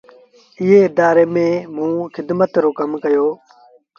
ايئي 0.59 0.77
ادآري 0.89 1.25
ميݩ 1.33 1.65
موݩ 1.75 2.11
کدمت 2.15 2.51
رو 2.63 2.69
با 2.73 2.77
ڪم 2.77 2.91
ڪيو۔ 3.03 3.27